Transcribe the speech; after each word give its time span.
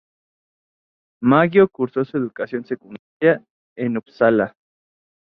Maggio 1.23 1.67
cursó 1.67 2.03
su 2.03 2.17
educación 2.17 2.65
secundaria 2.65 3.45
en 3.77 3.97
Upsala. 3.99 4.55